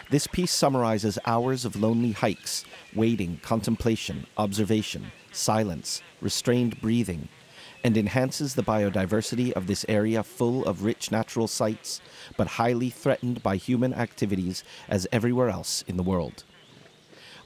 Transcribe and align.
This 0.10 0.26
piece 0.26 0.52
summarizes 0.52 1.20
hours 1.28 1.66
of 1.66 1.76
lonely 1.76 2.14
hikes, 2.14 2.66
waiting, 2.96 3.40
contemplation, 3.44 4.26
observation, 4.38 5.12
silence, 5.32 6.02
restrained 6.20 6.82
breathing, 6.82 7.30
and 7.84 7.96
enhances 7.96 8.56
the 8.56 8.64
biodiversity 8.64 9.52
of 9.52 9.68
this 9.68 9.86
area 9.88 10.24
full 10.24 10.66
of 10.66 10.84
rich 10.84 11.12
natural 11.12 11.48
sites, 11.48 12.02
but 12.38 12.48
highly 12.48 12.90
threatened 12.90 13.44
by 13.44 13.56
human 13.56 13.94
activities 13.94 14.64
as 14.88 15.08
everywhere 15.12 15.50
else 15.50 15.84
in 15.88 15.96
the 15.96 16.04
world. 16.04 16.44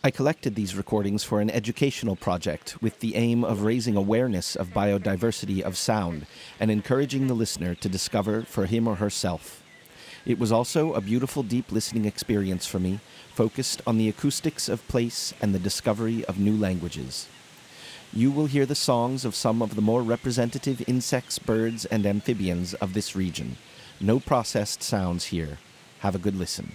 I 0.01 0.09
collected 0.09 0.56
these 0.56 0.75
recordings 0.75 1.25
for 1.25 1.41
an 1.41 1.50
educational 1.50 2.16
project 2.16 2.81
with 2.81 3.01
the 3.01 3.16
aim 3.16 3.44
of 3.44 3.63
raising 3.63 3.97
awareness 3.97 4.56
of 4.56 4.69
biodiversity 4.74 5.62
of 5.62 5.78
sound 5.78 6.28
and 6.62 6.72
encouraging 6.72 7.28
the 7.28 7.34
listener 7.34 7.75
to 7.75 7.90
discover 7.90 8.44
for 8.44 8.68
him 8.68 8.88
or 8.88 8.95
herself. 8.95 9.62
It 10.26 10.40
was 10.40 10.52
also 10.52 10.94
a 10.94 11.02
beautiful, 11.02 11.44
deep 11.44 11.72
listening 11.72 12.06
experience 12.06 12.66
for 12.66 12.80
me, 12.80 13.02
focused 13.34 13.82
on 13.86 13.98
the 13.98 14.08
acoustics 14.08 14.70
of 14.70 14.88
place 14.88 15.34
and 15.42 15.54
the 15.54 15.60
discovery 15.60 16.24
of 16.26 16.40
new 16.40 16.56
languages. 16.56 17.28
You 18.14 18.32
will 18.32 18.46
hear 18.46 18.66
the 18.66 18.76
songs 18.76 19.26
of 19.26 19.36
some 19.36 19.62
of 19.62 19.76
the 19.76 19.82
more 19.82 20.02
representative 20.02 20.82
insects, 20.88 21.40
birds, 21.40 21.84
and 21.86 22.06
amphibians 22.06 22.74
of 22.76 22.94
this 22.94 23.16
region. 23.16 23.58
No 24.00 24.20
processed 24.20 24.82
sounds 24.82 25.26
here. 25.26 25.58
Have 26.00 26.16
a 26.16 26.20
good 26.20 26.36
listen. 26.36 26.74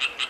Thank 0.00 0.29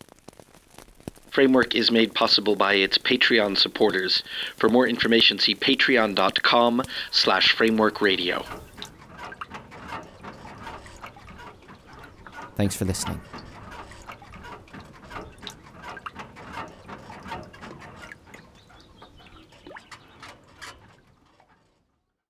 Framework 1.30 1.76
is 1.76 1.92
made 1.92 2.16
possible 2.16 2.56
by 2.56 2.74
its 2.74 2.98
Patreon 2.98 3.60
supporters. 3.60 4.24
For 4.58 4.70
more 4.70 4.88
information, 4.88 5.38
see 5.38 5.54
patreon.com 5.54 6.82
slash 7.12 7.56
frameworkradio. 7.56 8.44
Thanks 12.56 12.76
for 12.76 12.86
listening. 12.86 13.22